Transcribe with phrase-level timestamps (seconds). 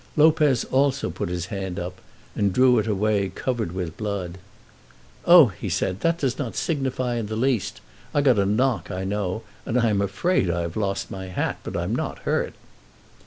[0.17, 2.01] Lopez also put his hand up,
[2.35, 4.39] and drew it away covered with blood.
[5.27, 7.81] "Oh," said he, "that does not signify in the least.
[8.11, 11.59] I got a knock, I know, and I am afraid I have lost my hat,
[11.61, 12.55] but I'm not hurt."